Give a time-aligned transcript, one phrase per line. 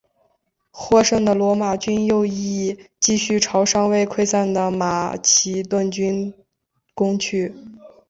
[0.71, 6.33] 获胜的罗马军右翼继续朝尚未溃散的马其顿军
[6.95, 7.53] 攻去。